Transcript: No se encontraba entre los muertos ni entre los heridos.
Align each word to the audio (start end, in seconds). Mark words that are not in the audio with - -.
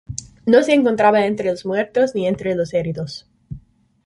No 0.47 0.63
se 0.63 0.73
encontraba 0.73 1.27
entre 1.27 1.51
los 1.51 1.63
muertos 1.63 2.15
ni 2.15 2.25
entre 2.25 2.55
los 2.55 2.73
heridos. 2.73 3.29